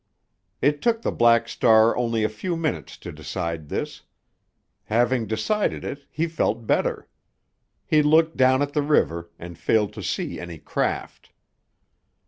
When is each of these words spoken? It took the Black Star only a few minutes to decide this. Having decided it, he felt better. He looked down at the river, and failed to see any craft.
It 0.63 0.81
took 0.81 1.03
the 1.03 1.11
Black 1.11 1.47
Star 1.47 1.95
only 1.95 2.23
a 2.23 2.27
few 2.27 2.57
minutes 2.57 2.97
to 2.97 3.11
decide 3.11 3.69
this. 3.69 4.01
Having 4.85 5.27
decided 5.27 5.83
it, 5.83 6.07
he 6.09 6.25
felt 6.25 6.65
better. 6.65 7.07
He 7.85 8.01
looked 8.01 8.35
down 8.35 8.63
at 8.63 8.73
the 8.73 8.81
river, 8.81 9.29
and 9.37 9.59
failed 9.59 9.93
to 9.93 10.01
see 10.01 10.39
any 10.39 10.57
craft. 10.57 11.29